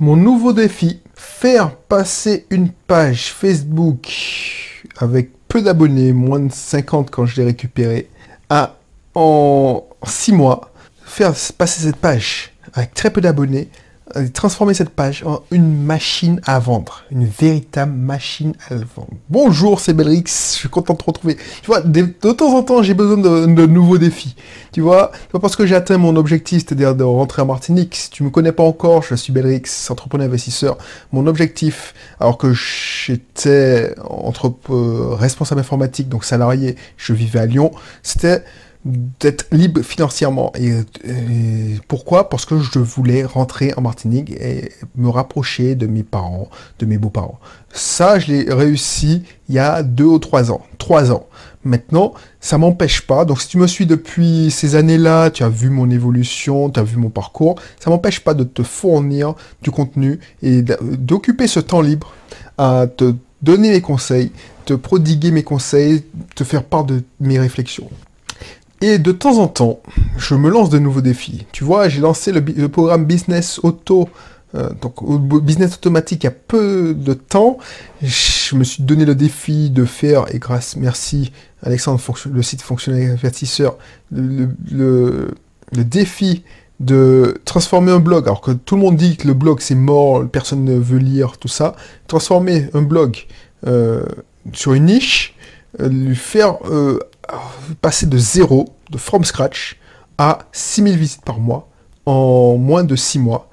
[0.00, 4.10] Mon nouveau défi, faire passer une page Facebook
[4.96, 8.08] avec peu d'abonnés, moins de 50 quand je l'ai récupéré,
[8.50, 8.76] à
[9.14, 10.72] en 6 mois,
[11.04, 13.68] faire passer cette page avec très peu d'abonnés
[14.32, 17.02] transformer cette page en une machine à vendre.
[17.10, 19.08] Une véritable machine à vendre.
[19.28, 21.36] Bonjour, c'est Belrix, je suis content de te retrouver.
[21.62, 22.02] Tu vois, de,
[22.32, 24.36] temps en temps, j'ai besoin de, nouveaux défis.
[24.72, 27.94] Tu vois, parce que j'ai atteint mon objectif, c'est-à-dire de rentrer en Martinique.
[27.96, 30.78] Si tu me connais pas encore, je suis Belrix, entrepreneur investisseur.
[31.12, 37.70] Mon objectif, alors que j'étais entre euh, responsable informatique, donc salarié, je vivais à Lyon,
[38.02, 38.44] c'était
[38.84, 40.52] d'être libre financièrement.
[40.58, 40.72] Et,
[41.88, 42.28] pourquoi?
[42.28, 46.48] Parce que je voulais rentrer en Martinique et me rapprocher de mes parents,
[46.78, 47.38] de mes beaux-parents.
[47.72, 50.62] Ça, je l'ai réussi il y a deux ou trois ans.
[50.78, 51.26] Trois ans.
[51.64, 53.24] Maintenant, ça m'empêche pas.
[53.24, 56.82] Donc, si tu me suis depuis ces années-là, tu as vu mon évolution, tu as
[56.82, 61.80] vu mon parcours, ça m'empêche pas de te fournir du contenu et d'occuper ce temps
[61.80, 62.12] libre
[62.58, 64.30] à te donner mes conseils,
[64.66, 67.88] te prodiguer mes conseils, te faire part de mes réflexions.
[68.86, 69.80] Et de temps en temps,
[70.18, 71.46] je me lance de nouveaux défis.
[71.52, 74.10] Tu vois, j'ai lancé le, programme Business Auto,
[74.54, 75.02] euh, donc
[75.42, 77.56] Business Automatique il y a peu de temps.
[78.02, 81.98] Je me suis donné le défi de faire, et grâce, merci Alexandre,
[82.30, 83.78] le site fonctionnel investisseur,
[84.12, 85.34] le, le,
[85.72, 86.44] défi
[86.78, 90.28] de transformer un blog, alors que tout le monde dit que le blog c'est mort,
[90.28, 91.74] personne ne veut lire, tout ça.
[92.06, 93.16] Transformer un blog
[93.66, 94.04] euh,
[94.52, 95.36] sur une niche,
[95.80, 96.58] euh, lui faire
[97.80, 99.78] passer de zéro, de from scratch,
[100.18, 101.68] à 6000 visites par mois
[102.06, 103.48] en moins de 6 mois,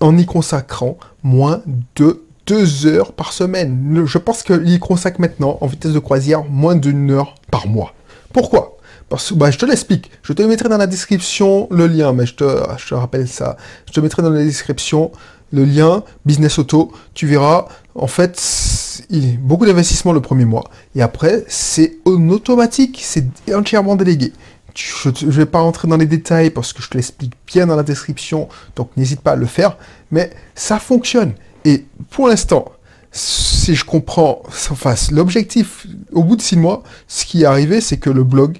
[0.00, 1.62] en y consacrant moins
[1.96, 4.04] de 2 heures par semaine.
[4.06, 7.94] Je pense qu'il y consacre maintenant, en vitesse de croisière, moins d'une heure par mois.
[8.32, 8.76] Pourquoi?
[9.08, 10.10] Parce que bah, je te l'explique.
[10.22, 12.44] Je te mettrai dans la description le lien, mais je te,
[12.76, 13.56] je te rappelle ça.
[13.86, 15.12] Je te mettrai dans la description
[15.52, 16.92] le lien Business Auto.
[17.14, 19.02] Tu verras, en fait,
[19.40, 20.64] beaucoup d'investissements le premier mois.
[20.94, 24.32] Et après, c'est en automatique, c'est entièrement délégué.
[24.74, 27.76] Je ne vais pas rentrer dans les détails parce que je te l'explique bien dans
[27.76, 29.78] la description, donc n'hésite pas à le faire.
[30.10, 31.32] Mais ça fonctionne.
[31.64, 32.66] Et pour l'instant,
[33.10, 37.96] si je comprends, enfin, l'objectif, au bout de six mois, ce qui est arrivé, c'est
[37.96, 38.58] que le blog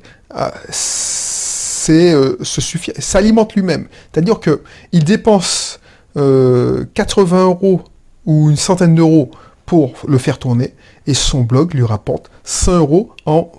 [0.70, 3.86] c'est euh, se suffit, s'alimente lui-même.
[4.12, 4.62] C'est-à-dire que
[4.92, 5.80] il dépense
[6.16, 7.82] 80 euh, euros
[8.24, 9.30] ou une centaine d'euros
[9.66, 10.72] pour le faire tourner
[11.06, 13.50] et son blog lui rapporte 100 euros en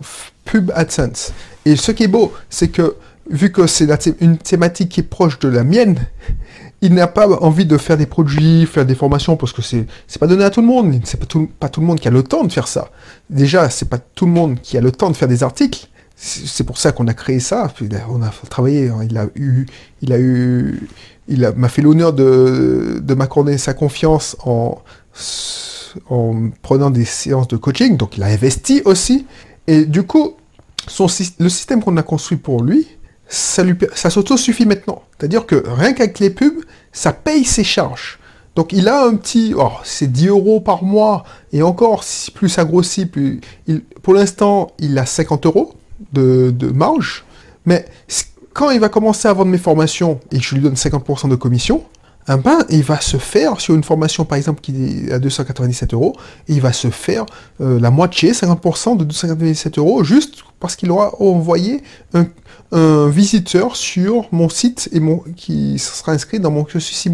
[0.46, 1.34] pub AdSense.
[1.66, 2.96] Et ce qui est beau, c'est que
[3.30, 3.90] vu que c'est
[4.22, 5.98] une thématique qui est proche de la mienne,
[6.82, 10.20] il n'a pas envie de faire des produits, faire des formations parce que c'est c'est
[10.20, 11.00] pas donné à tout le monde.
[11.04, 12.90] C'est pas tout, pas tout le monde qui a le temps de faire ça.
[13.30, 15.88] Déjà, c'est pas tout le monde qui a le temps de faire des articles.
[16.20, 17.72] C'est pour ça qu'on a créé ça.
[18.10, 18.90] On a travaillé.
[18.90, 19.02] Hein.
[19.08, 19.68] Il a eu,
[20.02, 20.88] il a eu,
[21.28, 24.82] il m'a fait l'honneur de, de m'accorder sa confiance en
[26.10, 29.26] en prenant des séances de coaching, donc il a investi aussi.
[29.68, 30.36] Et du coup,
[30.88, 31.08] son,
[31.40, 32.88] le système qu'on a construit pour lui,
[33.28, 35.04] ça, lui, ça s'auto-suffit maintenant.
[35.18, 38.20] C'est-à-dire que rien qu'avec les pubs, ça paye ses charges.
[38.56, 41.24] Donc il a un petit, oh, c'est 10 euros par mois,
[41.54, 45.74] et encore, plus ça grossit, plus, il, pour l'instant, il a 50 euros
[46.14, 47.24] de, marge,
[47.66, 47.86] mais
[48.58, 51.84] quand il va commencer à vendre mes formations et je lui donne 50% de commission,
[52.26, 55.94] un ben, il va se faire, sur une formation par exemple qui est à 297
[55.94, 56.16] euros,
[56.48, 57.28] il va se faire
[57.62, 61.84] euh, la moitié, 50% de 297 euros, juste parce qu'il aura envoyé
[62.16, 62.26] un,
[63.10, 65.00] visiteur sur mon site et
[65.36, 67.08] qui sera inscrit dans mon cursus.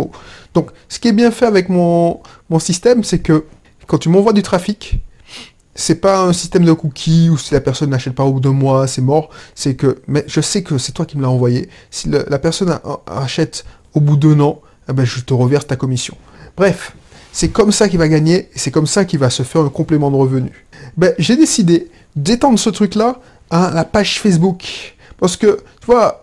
[0.53, 2.21] Donc, ce qui est bien fait avec mon
[2.57, 3.43] système, c'est que
[3.85, 5.03] quand tu m'envoies du trafic,
[5.75, 8.53] c'est pas un système de cookies où si la personne n'achète pas au bout d'un
[8.53, 9.29] mois, c'est mort.
[9.55, 11.69] C'est que, mais je sais que c'est toi qui me l'as envoyé.
[11.89, 16.15] Si la personne achète au bout d'un an, eh ben, je te reverse ta commission.
[16.55, 16.95] Bref,
[17.31, 19.69] c'est comme ça qu'il va gagner, et c'est comme ça qu'il va se faire un
[19.69, 20.65] complément de revenu.
[20.97, 23.19] Ben, j'ai décidé d'étendre ce truc-là
[23.49, 24.95] à la page Facebook.
[25.17, 26.22] Parce que, tu vois,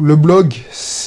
[0.00, 0.54] le blog,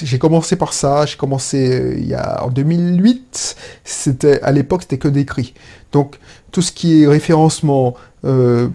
[0.03, 4.83] j'ai commencé par ça, j'ai commencé euh, il y a en 2008, c'était à l'époque
[4.83, 5.53] c'était que d'écrit.
[5.91, 6.19] Donc
[6.51, 7.95] tout ce qui est référencement,
[8.25, 8.67] euh,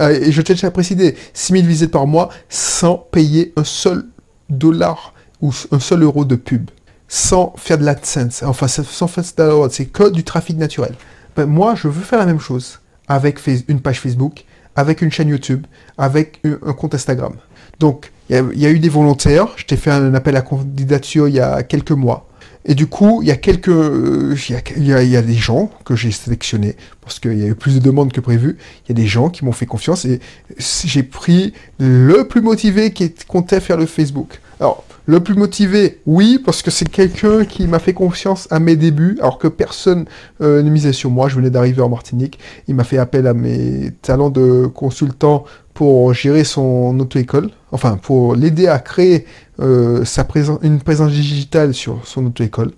[0.00, 4.06] euh, et je t'ai déjà précisé, 6000 visites par mois sans payer un seul
[4.48, 6.70] dollar ou un seul euro de pub,
[7.08, 10.94] sans faire de l'AdSense, enfin sans faire de c'est que du trafic naturel.
[11.36, 12.78] Ben, moi, je veux faire la même chose
[13.08, 14.44] avec une page Facebook,
[14.76, 15.66] avec une chaîne YouTube,
[15.98, 17.34] avec un compte Instagram.
[17.78, 19.48] Donc, il y, a eu des volontaires.
[19.56, 22.28] Je t'ai fait un appel à candidature il y a quelques mois.
[22.66, 26.76] Et du coup, il y a quelques, il y a, des gens que j'ai sélectionnés
[27.02, 28.56] parce qu'il y a eu plus de demandes que prévu.
[28.86, 30.20] Il y a des gens qui m'ont fait confiance et
[30.58, 34.40] j'ai pris le plus motivé qui comptait faire le Facebook.
[34.64, 38.76] Alors, le plus motivé, oui, parce que c'est quelqu'un qui m'a fait confiance à mes
[38.76, 40.06] débuts, alors que personne
[40.40, 41.28] euh, ne misait sur moi.
[41.28, 42.38] Je venais d'arriver en Martinique.
[42.66, 45.44] Il m'a fait appel à mes talents de consultant
[45.74, 49.26] pour gérer son auto-école, enfin pour l'aider à créer
[49.60, 52.70] euh, sa présence, une présence digitale sur son auto-école.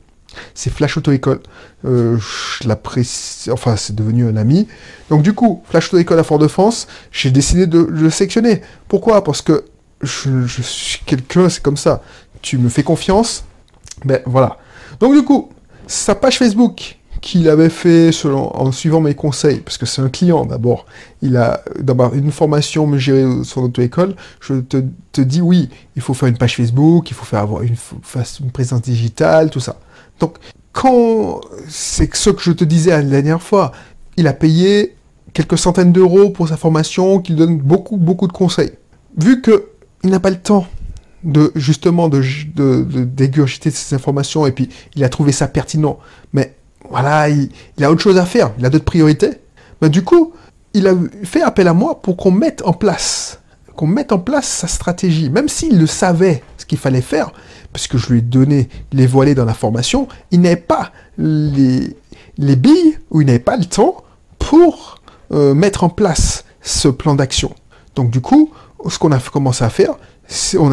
[0.55, 1.39] C'est Flash Auto-École.
[1.85, 4.67] Euh, je l'apprécie, enfin c'est devenu un ami.
[5.09, 8.63] Donc du coup, Flash Auto-École à Fort-de-France, j'ai décidé de, le sélectionner.
[8.89, 9.23] Pourquoi?
[9.23, 9.65] Parce que
[10.03, 12.03] je, suis quelqu'un, c'est comme ça.
[12.43, 13.45] Tu me fais confiance,
[14.05, 14.59] ben voilà.
[15.01, 15.51] Donc du coup,
[15.87, 20.09] sa page Facebook, qu'il avait fait selon, en suivant mes conseils, parce que c'est un
[20.09, 20.87] client d'abord,
[21.23, 26.03] il a d'abord une formation, me gérer son auto-école, je te, te, dis oui, il
[26.03, 27.75] faut faire une page Facebook, il faut faire avoir une,
[28.41, 29.77] une présence digitale, tout ça.
[30.21, 30.37] Donc,
[30.73, 33.73] quand c'est ce que je te disais la dernière fois,
[34.17, 34.95] il a payé
[35.33, 38.73] quelques centaines d'euros pour sa formation, qu'il donne beaucoup, beaucoup de conseils.
[39.17, 39.71] Vu que
[40.07, 40.67] il n'a pas le temps
[41.25, 42.23] de justement de,
[42.55, 45.99] de, dégurgiter ces informations et puis il a trouvé ça pertinent,
[46.33, 46.55] mais
[46.89, 47.51] voilà, il,
[47.83, 49.33] a autre chose à faire, il a d'autres priorités.
[49.83, 50.33] Mais du coup,
[50.73, 50.95] il a
[51.25, 53.41] fait appel à moi pour qu'on mette en place,
[53.75, 57.33] qu'on mette en place sa stratégie, même s'il le savait ce qu'il fallait faire,
[57.73, 61.97] parce que je lui ai donné les voilés dans la formation, il n'avait pas les,
[62.39, 64.05] les billes ou il n'avait pas le temps
[64.39, 65.01] pour
[65.33, 67.53] euh, mettre en place ce plan d'action.
[67.97, 68.53] Donc du coup,
[68.89, 69.95] ce qu'on a commencé à faire,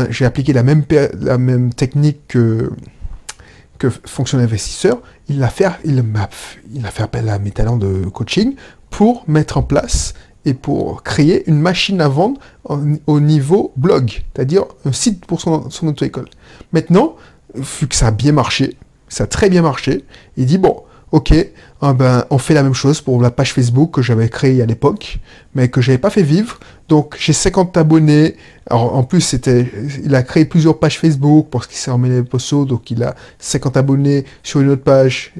[0.10, 2.72] j'ai appliqué la même, technique que,
[3.78, 6.04] que fonction investisseur, il a fait, il
[6.74, 8.56] il a fait appel à mes talents de coaching
[8.90, 10.14] pour mettre en place
[10.46, 15.70] et pour créer une machine à vendre au niveau blog, c'est-à-dire un site pour son,
[15.70, 16.28] son auto-école.
[16.74, 17.16] Maintenant,
[17.56, 18.78] vu que ça a bien marché,
[19.08, 20.04] ça a très bien marché,
[20.38, 20.84] il dit bon,
[21.14, 21.32] ok,
[21.80, 24.66] ah ben, on fait la même chose pour la page Facebook que j'avais créée à
[24.66, 25.20] l'époque,
[25.54, 26.60] mais que j'avais pas fait vivre.
[26.90, 28.36] Donc j'ai 50 abonnés.
[28.72, 29.36] En plus
[30.04, 33.14] il a créé plusieurs pages Facebook parce qu'il s'est emmêlé les posts, donc il a
[33.38, 35.34] 50 abonnés sur une autre page.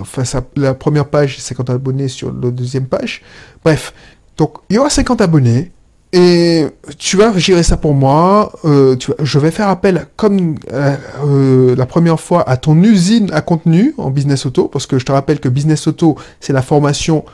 [0.00, 0.24] enfin
[0.56, 3.22] la première page, 50 abonnés sur la deuxième page.
[3.64, 3.94] Bref,
[4.36, 5.70] donc il y aura 50 abonnés.
[6.14, 6.66] Et
[6.98, 8.52] tu vas gérer ça pour moi.
[8.66, 10.94] Euh, je vais faire appel, comme euh,
[11.24, 15.06] euh, la première fois, à ton usine à contenu en Business Auto, parce que je
[15.06, 17.24] te rappelle que Business Auto, c'est la formation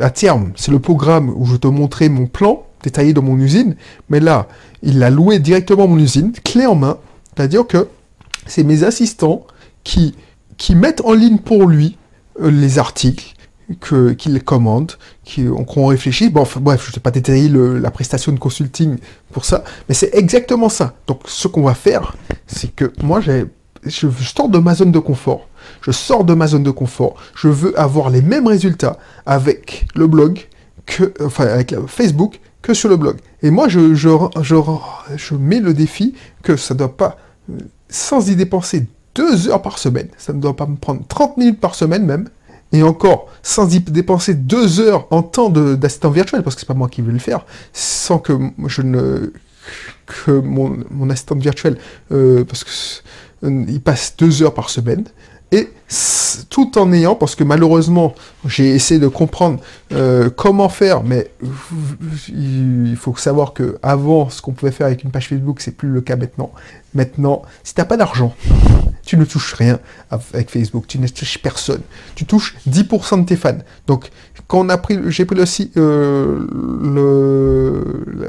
[0.00, 3.74] à terme, c'est le programme où je te montrais mon plan détaillé dans mon usine.
[4.08, 4.46] Mais là,
[4.82, 6.98] il a loué directement mon usine, clé en main.
[7.34, 7.88] C'est-à-dire que
[8.46, 9.46] c'est mes assistants
[9.82, 10.14] qui
[10.76, 11.96] mettent en ligne pour lui
[12.40, 13.34] les articles,
[13.76, 14.92] qu'il commande,
[15.66, 16.30] qu'on réfléchit.
[16.30, 18.96] Bon, bref, je ne vais pas détailler la prestation de consulting
[19.32, 20.94] pour ça, mais c'est exactement ça.
[21.06, 22.16] Donc, ce qu'on va faire,
[22.46, 23.46] c'est que moi, je,
[23.84, 25.48] je sors de ma zone de confort.
[25.82, 27.14] Je sors de ma zone de confort.
[27.34, 30.46] Je veux avoir les mêmes résultats avec le blog
[30.86, 33.18] que, enfin, avec Facebook que sur le blog.
[33.42, 34.08] Et moi, je, je,
[34.42, 34.56] je,
[35.16, 37.18] je mets le défi que ça ne doit pas,
[37.88, 41.60] sans y dépenser deux heures par semaine, ça ne doit pas me prendre 30 minutes
[41.60, 42.28] par semaine même,
[42.72, 46.74] et encore, sans y dépenser deux heures en temps d'assistant virtuel, parce que c'est pas
[46.74, 48.32] moi qui vais le faire, sans que
[48.66, 49.32] je ne
[50.06, 51.78] que mon, mon assistant virtuel,
[52.12, 52.70] euh, parce que
[53.42, 55.04] il passe deux heures par semaine,
[55.52, 55.68] et
[56.50, 58.14] tout en ayant, parce que malheureusement,
[58.44, 59.60] j'ai essayé de comprendre
[59.92, 61.30] euh, comment faire, mais
[62.28, 65.88] il faut savoir que avant, ce qu'on pouvait faire avec une page Facebook, c'est plus
[65.88, 66.52] le cas maintenant.
[66.94, 68.34] Maintenant, si t'as pas d'argent,
[69.04, 69.78] tu ne touches rien
[70.10, 71.80] avec Facebook, tu ne touches personne.
[72.14, 73.58] Tu touches 10% de tes fans.
[73.86, 74.10] Donc,
[74.48, 76.46] quand on a pris, j'ai pris aussi euh,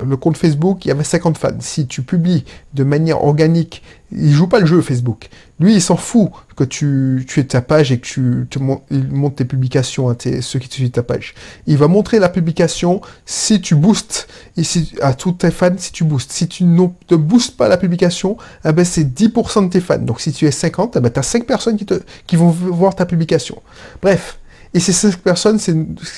[0.03, 1.49] le, compte Facebook, il y avait 50 fans.
[1.59, 2.43] Si tu publies
[2.73, 3.81] de manière organique,
[4.11, 5.29] il joue pas le jeu Facebook.
[5.59, 9.45] Lui, il s'en fout que tu, tu aies ta page et que tu te tes
[9.45, 11.33] publications à tes, ceux qui te suivent ta page.
[11.67, 16.03] Il va montrer la publication si tu boostes ici à tous tes fans si tu
[16.03, 16.31] boostes.
[16.31, 19.97] Si tu ne boostes pas la publication, eh ben c'est 10% de tes fans.
[19.97, 21.95] Donc si tu es 50, eh ben tu as 5 personnes qui, te,
[22.27, 23.61] qui vont voir ta publication.
[24.01, 24.39] Bref.
[24.75, 25.75] Et ces 5 personnes, c'est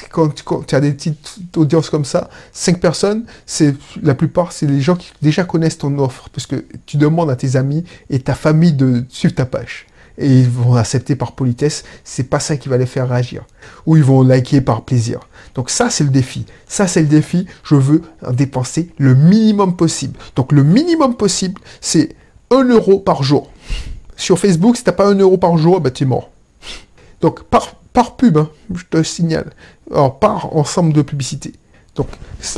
[0.10, 0.34] quand,
[0.68, 3.74] tu as des petites audiences comme ça, 5 personnes, c'est
[4.04, 7.38] la plupart, c'est les gens qui déjà connaissent ton offre, parce que tu demandes à
[7.38, 11.84] tes amis et ta famille de suivre ta page et ils vont accepter par politesse,
[12.03, 13.44] c'est pas ça qui va les faire réagir.
[13.86, 15.20] Ou ils vont liker par plaisir.
[15.56, 16.46] Donc ça, c'est le défi.
[16.68, 17.48] Ça, c'est le défi.
[17.63, 18.01] Je veux
[18.32, 20.18] dépenser le minimum possible.
[20.36, 22.15] Donc le minimum possible, c'est
[22.51, 23.51] 1 euro par jour.
[24.15, 26.30] Sur Facebook, si t'as pas 1 euro par jour, bah es mort.
[27.22, 29.51] Donc par, pub, hein, je te signale.
[30.20, 31.53] Par ensemble de publicité.
[31.96, 32.08] Donc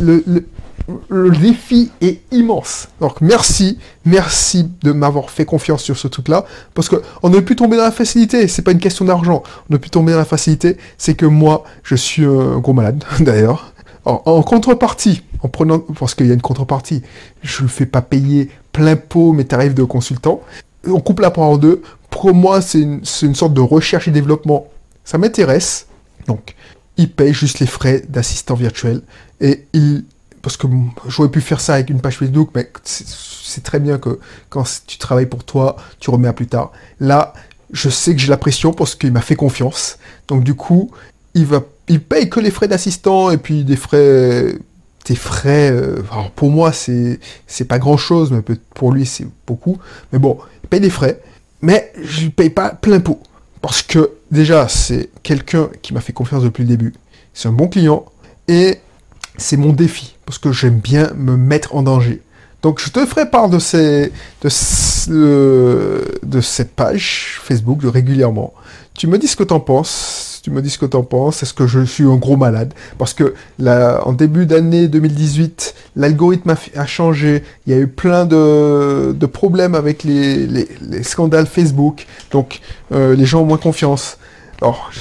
[0.02, 2.90] le, défi est immense.
[3.00, 7.56] Donc merci, merci de m'avoir fait confiance sur ce truc-là, parce que on ne pu
[7.56, 8.48] tomber dans la facilité.
[8.48, 9.44] C'est pas une question d'argent.
[9.70, 13.04] On ne pu tomber dans la facilité, c'est que moi, je suis un gros malade
[13.20, 13.74] d'ailleurs.
[14.06, 17.04] En, contrepartie, en prenant, parce qu'il y a une contrepartie,
[17.42, 20.42] je ne fais pas payer plein pot mes tarifs de consultant.
[20.86, 21.82] On coupe la part en deux.
[22.10, 24.68] Pour moi, c'est une sorte de recherche et développement.
[25.06, 25.88] Ça m'intéresse.
[26.28, 26.56] Donc,
[26.98, 29.02] il paye juste les frais d'assistant virtuel.
[29.42, 30.06] Et il,
[30.42, 30.68] parce que
[31.08, 34.20] j'aurais pu faire ça avec une page Facebook, mais c'est très bien que
[34.50, 36.72] quand tu travailles pour toi, tu remets à plus tard.
[37.00, 37.34] Là,
[37.72, 39.98] je sais que j'ai la pression parce qu'il m'a fait confiance.
[40.28, 40.92] Donc du coup,
[41.34, 44.56] il va, il paye que les frais d'assistant et puis des frais,
[45.06, 45.72] des frais.
[45.72, 48.42] Euh, alors pour moi, c'est c'est pas grand chose, mais
[48.76, 49.78] pour lui, c'est beaucoup.
[50.12, 51.22] Mais bon, il paye des frais,
[51.62, 53.22] mais je ne paye pas plein pot
[53.64, 56.94] parce que déjà, c'est quelqu'un qui m'a fait confiance depuis le début.
[57.34, 58.04] C'est un bon client
[58.50, 58.80] et
[59.38, 62.22] c'est mon défi parce que j'aime bien me mettre en danger.
[62.62, 64.12] Donc je te ferai part de, cette
[66.76, 68.54] page Facebook régulièrement.
[68.96, 70.33] Tu me dis ce que tu en penses.
[70.44, 71.42] Tu me dis ce que tu en penses.
[71.42, 72.74] Est-ce que je suis un gros malade?
[73.00, 77.44] Parce que là, en début d'année 2018, l'algorithme a, changé.
[77.66, 82.06] Il y a eu plein de, de problèmes avec les, les, scandales Facebook.
[82.30, 82.60] Donc
[82.92, 84.18] euh, les gens ont moins confiance.
[84.62, 84.92] Alors,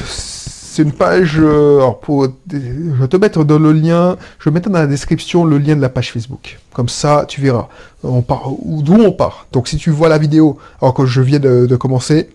[0.73, 4.55] c'est une page, euh, alors pour, je vais te mettre dans le lien, je vais
[4.55, 6.59] mettre dans la description le lien de la page Facebook.
[6.73, 7.69] Comme ça, tu verras
[8.03, 9.47] on part, d'où on part.
[9.53, 12.31] Donc si tu vois la vidéo, alors que je viens de, commencer,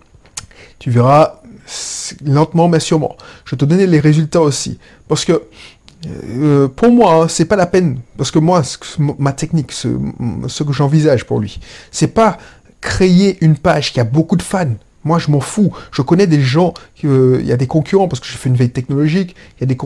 [0.77, 1.36] tu verras
[2.25, 3.15] lentement mais sûrement.
[3.45, 4.79] Je vais te donner les résultats aussi.
[5.07, 5.43] Parce que
[6.05, 7.99] euh, pour moi, hein, c'est pas la peine.
[8.17, 8.61] Parce que moi,
[9.17, 11.59] ma technique, ce, que j'envisage pour lui,
[11.91, 12.37] c'est pas
[12.81, 15.71] créer une page qui a beaucoup de fans moi, je m'en fous.
[15.91, 16.73] Je connais des gens,
[17.05, 19.63] euh, il y a des concurrents, parce que je fais une veille technologique, il y
[19.63, 19.77] a des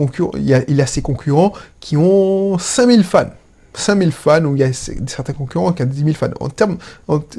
[1.00, 3.30] concurrents qui ont 5000 fans.
[3.74, 6.30] 5000 fans, ou il y a certains concurrents qui ont 10 000 fans.
[6.40, 6.76] En termes,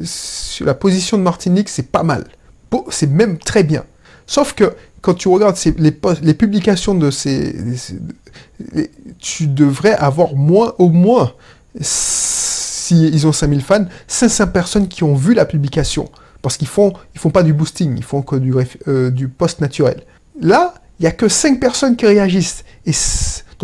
[0.03, 2.25] sur la position de Martinique, c'est pas mal.
[2.89, 3.83] C'est même très bien.
[4.27, 7.55] Sauf que quand tu regardes les, publications de ces,
[9.19, 11.33] tu devrais avoir moins, au moins,
[11.79, 16.09] s'ils ils ont 5000 fans, 500 personnes qui ont vu la publication.
[16.41, 18.53] Parce qu'ils font, font pas du boosting, ils font que du,
[18.87, 20.03] euh, du post naturel.
[20.41, 22.63] Là, il y a que 5 personnes qui réagissent.
[22.85, 22.91] Et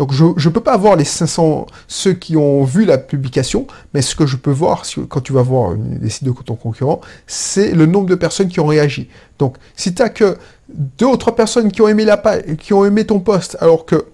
[0.00, 4.00] donc je ne peux pas voir les 500, ceux qui ont vu la publication, mais
[4.00, 7.72] ce que je peux voir quand tu vas voir les sites de ton concurrent, c'est
[7.72, 9.10] le nombre de personnes qui ont réagi.
[9.38, 10.38] Donc si tu n'as que
[10.70, 12.16] deux ou trois personnes qui ont aimé, la
[12.58, 14.06] qui ont aimé ton post, alors que,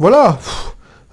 [0.00, 0.40] voilà,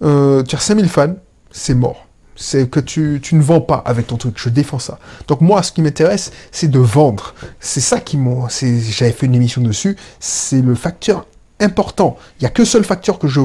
[0.02, 1.14] euh, tu as 5000 fans,
[1.52, 4.34] c'est mort c'est que tu, ne vends pas avec ton truc.
[4.38, 4.98] Je défends ça.
[5.28, 7.36] Donc moi, ce qui m'intéresse, c'est de vendre.
[7.60, 8.48] C'est ça qui m'ont...
[8.50, 9.96] J'avais fait une émission dessus.
[10.20, 11.28] C'est le facteur
[11.60, 12.18] important.
[12.40, 13.42] Il n'y a que seul facteur que je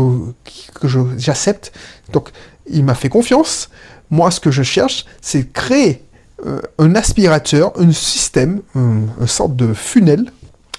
[0.74, 1.72] que j'accepte.
[2.12, 2.30] Donc
[2.66, 3.70] il m'a fait confiance.
[4.10, 6.04] Moi, ce que je cherche, c'est créer
[6.46, 10.32] euh, un aspirateur, un système, un, une sorte de funnel.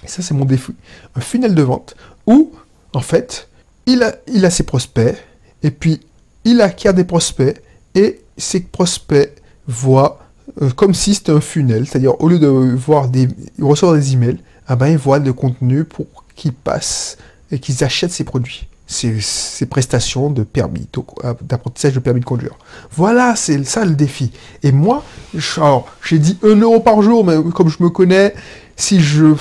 [0.03, 0.73] Et ça, c'est mon défi.
[1.15, 1.95] Un funnel de vente
[2.25, 2.51] où,
[2.93, 3.49] en fait,
[3.85, 5.15] il a, il a ses prospects
[5.61, 5.99] et puis
[6.45, 7.61] il acquiert des prospects
[7.95, 9.31] et ces prospects
[9.67, 10.19] voient
[10.61, 13.27] euh, comme si c'était un funnel, c'est-à-dire au lieu de voir des,
[13.61, 16.07] recevoir des emails, ah ben ils voient le contenu pour
[16.39, 17.17] qu'ils passent
[17.51, 20.87] et qu'ils achètent ces produits, ces, prestations de permis,
[21.23, 22.53] euh, d'apprentissage de permis de conduire.
[22.91, 24.31] Voilà, c'est ça le défi.
[24.63, 25.03] Et moi,
[25.33, 28.33] j'ai dit 1 euro par jour, mais comme je me connais,
[28.75, 29.35] si je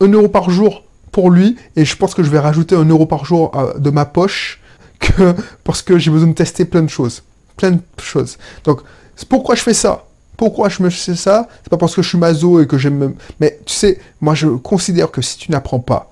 [0.00, 3.06] 1 euro par jour pour lui, et je pense que je vais rajouter 1 euro
[3.06, 4.60] par jour euh, de ma poche,
[4.98, 7.22] que, parce que j'ai besoin de tester plein de choses
[7.56, 8.38] plein de choses.
[8.64, 8.80] Donc,
[9.28, 10.04] pourquoi je fais ça?
[10.36, 11.48] Pourquoi je me fais ça?
[11.62, 13.14] C'est pas parce que je suis mazo et que j'aime...
[13.38, 16.11] Mais tu sais, moi je considère que si tu n'apprends pas,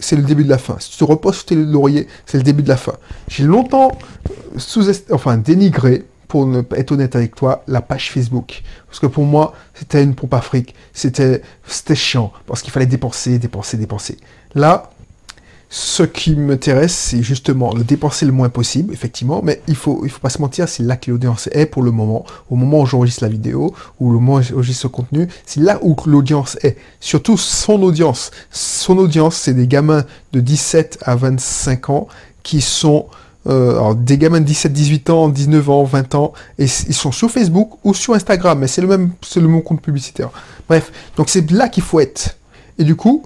[0.00, 0.76] c'est le début de la fin.
[0.78, 2.94] Si tu te reposes sur tes lauriers, c'est le début de la fin.
[3.28, 3.92] J'ai longtemps
[4.56, 8.62] sous enfin dénigré, pour ne pas être honnête avec toi, la page Facebook.
[8.86, 10.74] Parce que pour moi, c'était une pompe afrique.
[10.92, 12.32] C'était, c'était chiant.
[12.46, 14.18] Parce qu'il fallait dépenser, dépenser, dépenser.
[14.54, 14.90] Là,
[15.70, 20.10] ce qui m'intéresse, c'est justement le dépenser le moins possible, effectivement, mais il faut, il
[20.10, 22.24] faut pas se mentir, c'est là que l'audience est pour le moment.
[22.48, 25.78] Au moment où j'enregistre la vidéo, ou le moment où j'enregistre ce contenu, c'est là
[25.82, 26.78] où l'audience est.
[27.00, 28.30] Surtout son audience.
[28.50, 32.08] Son audience, c'est des gamins de 17 à 25 ans
[32.42, 33.06] qui sont
[33.46, 37.12] euh, alors, des gamins de 17, 18 ans, 19 ans, 20 ans, et ils sont
[37.12, 40.30] sur Facebook ou sur Instagram, mais c'est le même, c'est le même compte publicitaire.
[40.68, 42.36] Bref, donc c'est là qu'il faut être.
[42.78, 43.22] Et du coup,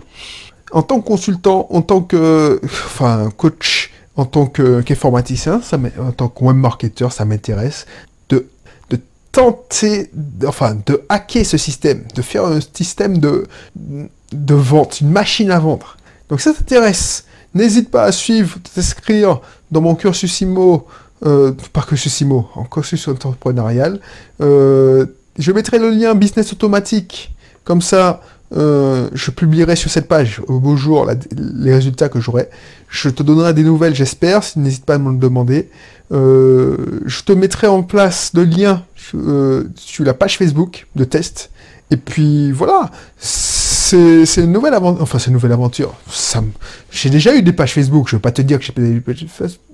[0.72, 5.60] en tant que consultant, en tant que enfin, coach, en tant qu'informaticien,
[5.98, 7.86] en tant que web marketeur, ça m'intéresse
[8.28, 8.46] de,
[8.90, 8.98] de
[9.30, 10.10] tenter,
[10.46, 15.58] enfin, de hacker ce système, de faire un système de, de vente, une machine à
[15.58, 15.96] vendre.
[16.28, 17.24] Donc ça t'intéresse,
[17.54, 20.86] n'hésite pas à suivre, t'inscrire dans mon cursus IMO,
[21.24, 24.00] euh, pas cursus IMO, en cursus entrepreneurial.
[24.40, 25.06] Euh,
[25.38, 28.20] je mettrai le lien business automatique, comme ça,
[28.54, 32.48] euh, je publierai sur cette page au beau jour les résultats que j'aurai.
[32.88, 35.70] Je te donnerai des nouvelles, j'espère, n'hésite pas à me le demander.
[36.12, 41.50] Euh, je te mettrai en place le lien euh, sur la page Facebook de test.
[41.90, 45.02] Et puis voilà, c'est une nouvelle aventure.
[45.02, 45.94] Enfin, c'est une nouvelle aventure.
[46.90, 48.08] J'ai déjà eu des pages Facebook.
[48.08, 49.26] Je ne veux pas te dire que j'ai des pages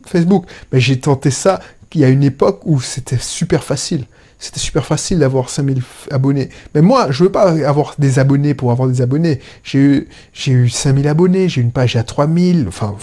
[0.06, 1.60] Facebook, mais j'ai tenté ça
[1.94, 4.04] il y a une époque où c'était super facile.
[4.38, 6.48] C'était super facile d'avoir 5000 abonnés.
[6.74, 9.40] Mais moi, je veux pas avoir des abonnés pour avoir des abonnés.
[9.64, 12.66] J'ai eu, j'ai eu 5000 abonnés, j'ai une page à 3000.
[12.68, 12.96] Enfin,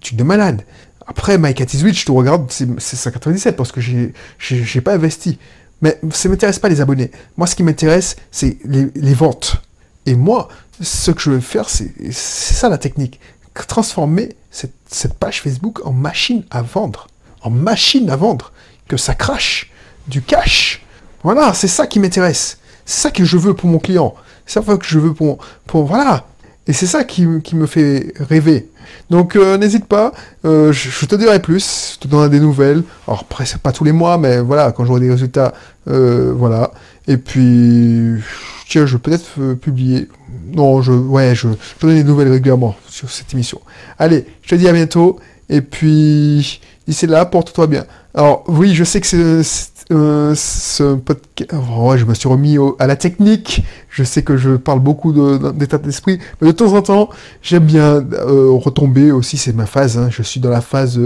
[0.00, 0.62] tu es de malade.
[1.08, 5.38] Après, Mike at je te regarde, c'est 197 parce que j'ai, j'ai pas investi.
[5.82, 7.10] Mais ça m'intéresse pas les abonnés.
[7.36, 9.62] Moi, ce qui m'intéresse, c'est les, ventes.
[10.06, 10.48] Et moi,
[10.80, 13.20] ce que je veux faire, c'est, c'est ça la technique.
[13.68, 17.08] Transformer cette, cette page Facebook en machine à vendre.
[17.42, 18.52] En machine à vendre.
[18.88, 19.70] Que ça crache
[20.08, 20.84] du cash.
[21.22, 22.58] Voilà, c'est ça qui m'intéresse.
[22.84, 24.14] C'est ça que je veux pour mon client.
[24.46, 25.38] C'est ça que je veux pour...
[25.66, 26.24] pour voilà.
[26.68, 28.68] Et c'est ça qui, me fait rêver.
[29.08, 30.12] Donc euh, n'hésite pas,
[30.44, 32.82] euh, je, te dirai plus, je te donnerai des nouvelles.
[33.06, 35.54] Alors après, pas tous les mois, mais voilà, quand j'aurai des résultats,
[35.88, 36.72] euh, voilà.
[37.06, 38.20] Et puis,
[38.68, 40.08] tiens, je vais peut-être publier.
[40.52, 43.60] Non, je, ouais, je, je donne des nouvelles régulièrement sur cette émission.
[43.98, 45.20] Allez, je te dis à bientôt.
[45.48, 47.84] Et puis, d'ici là, porte-toi bien.
[48.14, 51.50] Alors oui, je sais que c'est euh, ce podcast.
[51.50, 53.62] je me suis remis à la technique.
[53.88, 55.12] Je sais que je parle beaucoup
[55.52, 57.08] d'état d'esprit, mais de temps en temps,
[57.42, 59.36] j'aime bien euh, retomber aussi.
[59.36, 59.96] C'est ma phase.
[59.96, 60.08] Hein.
[60.10, 61.00] Je suis dans la phase.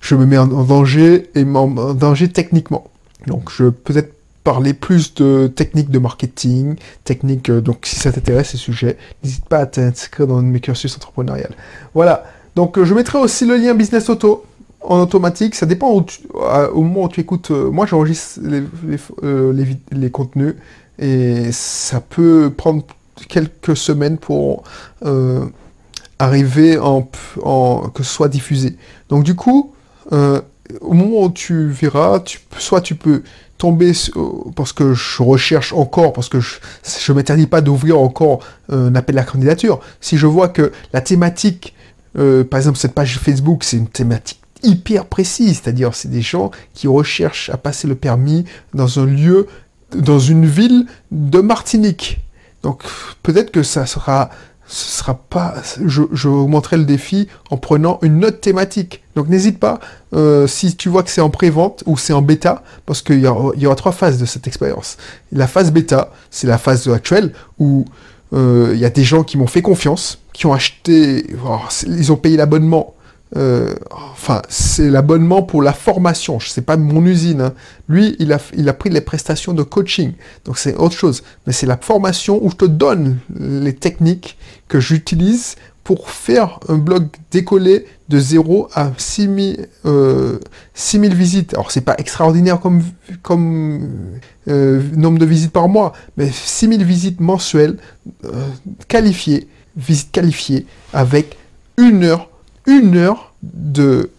[0.00, 2.90] je me mets en, danger et en, danger techniquement.
[3.26, 7.50] Donc, je peut-être parler plus de techniques de marketing, techniques.
[7.50, 11.52] Euh, donc, si ça t'intéresse ces sujets, n'hésite pas à t'inscrire dans mes cursus entrepreneurial.
[11.94, 12.24] Voilà.
[12.56, 14.44] Donc, je mettrai aussi le lien Business Auto
[14.84, 17.50] en automatique, ça dépend au moment où tu écoutes.
[17.50, 18.40] Euh, moi, j'enregistre
[19.22, 20.54] euh, les, contenus
[20.98, 22.84] et ça peut prendre
[23.28, 24.64] quelques semaines pour
[25.04, 25.44] euh,
[26.18, 28.76] arriver en, que ce soit diffusé.
[29.08, 29.72] Donc du coup,
[30.10, 33.22] au moment où tu verras, tu, soit tu peux
[33.58, 33.92] tomber
[34.56, 36.58] parce que je recherche encore, parce que je
[37.08, 39.80] ne m'interdis pas d'ouvrir encore un appel à la candidature.
[40.00, 41.74] Si je vois que la thématique,
[42.14, 46.86] par exemple cette page Facebook, c'est une thématique hyper précis, c'est-à-dire c'est des gens qui
[46.86, 48.44] recherchent à passer le permis
[48.74, 49.46] dans un lieu,
[49.94, 52.20] dans une ville de Martinique.
[52.62, 52.82] Donc
[53.22, 54.30] peut-être que ça sera,
[54.66, 59.02] ce sera pas, je, je augmenterai le défi en prenant une autre thématique.
[59.16, 59.80] Donc n'hésite pas,
[60.14, 63.26] euh, si tu vois que c'est en pré-vente ou c'est en bêta, parce qu'il y,
[63.26, 64.96] aura trois phases de cette expérience.
[65.32, 67.84] La phase bêta, c'est la phase actuelle où
[68.32, 72.12] euh, il y a des gens qui m'ont fait confiance, qui ont acheté, oh, ils
[72.12, 72.94] ont payé l'abonnement
[73.36, 76.38] euh, enfin, c'est l'abonnement pour la formation.
[76.38, 77.40] Je sais pas mon usine.
[77.40, 77.54] Hein.
[77.88, 80.12] Lui, il a, il a pris les prestations de coaching.
[80.44, 81.22] Donc c'est autre chose.
[81.46, 84.36] Mais c'est la formation où je te donne les techniques
[84.68, 90.38] que j'utilise pour faire un blog décollé de 0 à 6000 euh,
[90.74, 91.54] visites.
[91.54, 92.82] Alors c'est pas extraordinaire comme,
[93.22, 93.88] comme
[94.48, 97.78] euh, nombre de visites par mois, mais 6000 visites mensuelles
[98.24, 98.46] euh,
[98.86, 101.36] qualifiées, visites qualifiées avec
[101.78, 102.28] une heure
[102.66, 104.10] une heure de,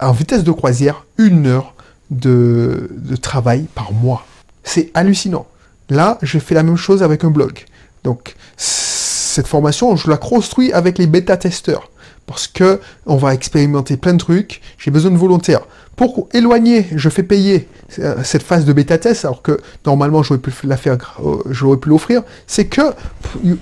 [0.00, 1.74] en vitesse de croisière, une heure
[2.10, 2.88] de,
[3.20, 4.26] travail par mois.
[4.64, 5.46] C'est hallucinant.
[5.90, 7.64] Là, je fais la même chose avec un blog.
[8.04, 11.90] Donc, cette formation, je la construis avec les bêta-testeurs.
[12.26, 14.60] Parce que on va expérimenter plein de trucs.
[14.76, 15.62] J'ai besoin de volontaires.
[15.96, 17.66] Pour éloigner, je fais payer
[17.98, 21.88] euh, cette phase de bêta-test, alors que normalement j'aurais pu la faire, euh, j'aurais pu
[21.88, 22.22] l'offrir.
[22.46, 22.82] C'est que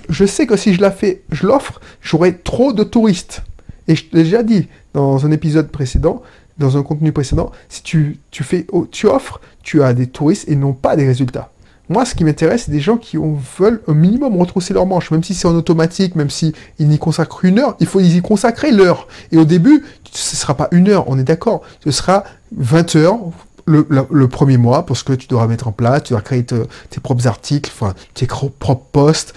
[0.09, 3.41] je sais que si je la fais, je l'offre, j'aurai trop de touristes.
[3.87, 6.21] Et je l'ai déjà dit dans un épisode précédent,
[6.57, 10.49] dans un contenu précédent, si tu, tu, fais, oh, tu offres, tu as des touristes
[10.49, 11.51] et non pas des résultats.
[11.89, 15.23] Moi, ce qui m'intéresse, c'est des gens qui veulent un minimum retrousser leur manche, même
[15.23, 19.07] si c'est en automatique, même s'ils n'y consacrent une heure, il faut y consacrer l'heure.
[19.31, 22.25] Et au début, ce ne sera pas une heure, on est d'accord, ce sera
[22.57, 23.17] 20 heures
[23.65, 27.27] le, premier mois, parce que tu devras mettre en place, tu dois créer tes propres
[27.27, 27.71] articles,
[28.13, 29.33] tes propres posts,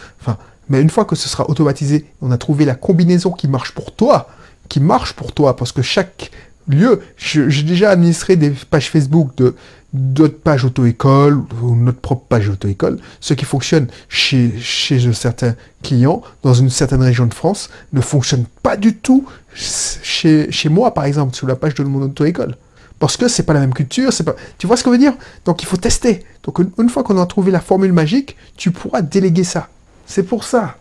[0.69, 3.95] mais une fois que ce sera automatisé, on a trouvé la combinaison qui marche pour
[3.95, 4.29] toi,
[4.71, 6.31] qui marche pour toi, parce que chaque
[6.67, 9.55] lieu, j'ai déjà administré des pages Facebook de
[9.93, 16.23] d'autres pages auto-école ou notre propre page auto-école, ce qui fonctionne chez, chez certains clients
[16.45, 21.07] dans une certaine région de France ne fonctionne pas du tout chez, chez moi, par
[21.07, 22.55] exemple, sur la page de mon auto-école.
[23.01, 24.37] Parce que c'est pas la même culture, c'est pas.
[24.59, 25.15] Tu vois ce que je veux dire?
[25.45, 26.25] Donc il faut tester.
[26.45, 29.71] Donc une fois qu'on a trouvé la formule magique, tu pourras déléguer ça.
[30.07, 30.77] C'est pour ça.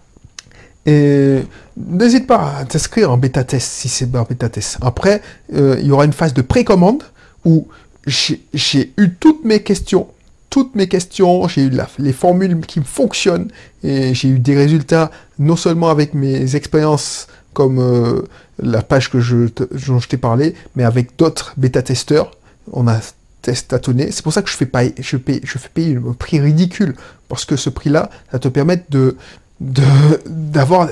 [0.89, 1.43] Et
[1.77, 4.77] n'hésite pas à t'inscrire en bêta test si c'est en bêta test.
[4.81, 5.21] Après,
[5.53, 7.03] euh, il y aura une phase de précommande
[7.45, 7.67] où
[8.07, 10.07] j'ai eu toutes mes questions
[10.49, 13.49] toutes mes questions, j'ai eu les formules qui fonctionnent
[13.83, 18.23] et j'ai eu des résultats non seulement avec mes expériences comme euh,
[18.61, 19.47] la page que je
[19.87, 22.31] dont je t'ai parlé, mais avec d'autres bêta-testeurs.
[22.71, 22.99] On a
[23.41, 24.11] testatonné.
[24.11, 26.95] C'est pour ça que je fais, pas, je, paye, je fais payer un prix ridicule,
[27.27, 29.17] parce que ce prix-là, ça te permet de
[29.59, 30.89] d'avoir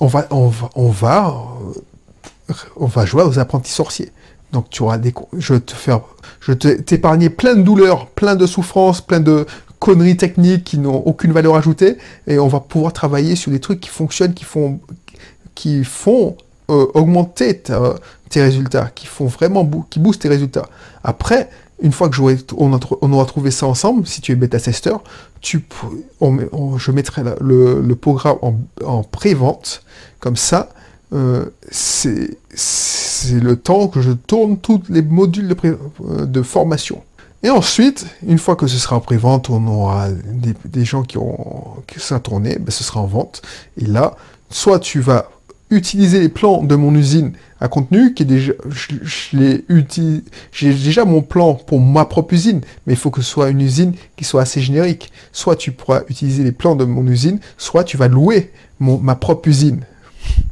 [0.00, 1.44] on va on va on va
[2.76, 4.10] on va jouer aux apprentis sorciers.
[4.52, 6.00] Donc tu auras des je te faire
[6.40, 9.46] je t'épargner plein de douleurs plein de souffrances plein de
[9.78, 11.98] conneries techniques qui n'ont aucune valeur ajoutée.
[12.26, 14.80] Et on va pouvoir travailler sur des trucs qui fonctionnent qui font
[15.54, 16.36] qui font
[16.70, 17.62] euh, augmenter
[18.30, 20.66] tes résultats, qui font vraiment qui boostent tes résultats.
[21.04, 21.50] Après,
[21.82, 22.16] une fois que
[22.56, 25.02] on, aura trouvé ça ensemble, si tu es bêta-testeur,
[25.40, 25.64] tu,
[26.20, 28.38] je mettrai le, programme
[28.84, 29.82] en, pré-vente,
[30.20, 30.70] comme ça,
[31.12, 32.38] euh, c'est
[33.32, 35.54] le temps que je tourne tous les modules
[35.98, 37.02] de, formation.
[37.42, 41.82] Et ensuite, une fois que ce sera en pré-vente, on aura des, gens qui ont
[41.86, 43.42] qui tourné, ben, ce sera en vente.
[43.80, 44.16] Et là,
[44.48, 45.28] soit tu vas
[45.74, 49.58] utiliser les plans de mon usine à contenu, qui est déjà, je,
[50.52, 53.60] j'ai déjà mon plan pour ma propre usine, mais il faut que ce soit une
[53.60, 55.10] usine qui soit assez générique.
[55.32, 59.14] Soit tu pourras utiliser les plans de mon usine, soit tu vas louer mon, ma
[59.14, 59.80] propre usine.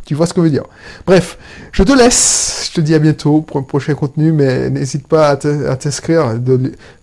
[0.04, 0.64] Tu vois ce que je veux dire?
[1.06, 1.38] Bref,
[1.72, 2.68] je te laisse.
[2.70, 6.34] Je te dis à bientôt pour un prochain contenu, mais n'hésite pas à t'inscrire.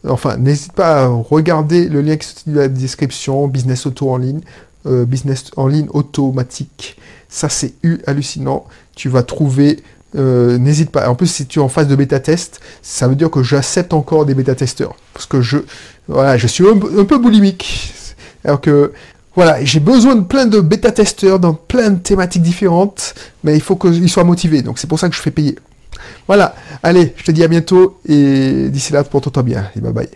[0.08, 4.10] Enfin, n'hésite pas à regarder le lien qui se trouve dans la description, Business Auto
[4.10, 4.42] en ligne,
[4.86, 6.98] euh, Business en ligne automatique.
[7.28, 7.74] Ça, c'est
[8.08, 8.66] hallucinant.
[8.96, 9.84] Tu vas trouver.
[10.16, 11.08] Euh, n'hésite pas.
[11.10, 13.94] En plus, si tu es en phase de bêta test, ça veut dire que j'accepte
[13.94, 14.96] encore des bêta testeurs.
[15.14, 15.58] Parce que je,
[16.08, 17.94] voilà, je suis un, peu boulimique.
[18.44, 18.94] Alors que,
[19.36, 23.14] voilà, j'ai besoin de plein de bêta testeurs dans plein de thématiques différentes,
[23.44, 24.64] mais il faut qu'ils soient motivés.
[24.64, 25.58] Donc c'est pour ça que je fais payer.
[26.28, 26.56] Voilà.
[26.82, 30.10] Allez, je te dis à bientôt et d'ici là, porte-toi bien et bye bye.